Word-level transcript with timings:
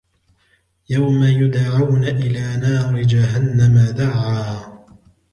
يوم 0.89 1.23
يدعون 1.23 2.03
إلى 2.03 2.57
نار 2.57 3.01
جهنم 3.01 3.79
دعا 3.97 4.81